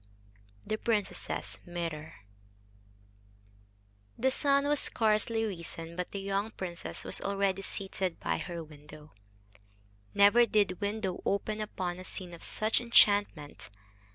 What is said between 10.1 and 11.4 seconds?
Never did window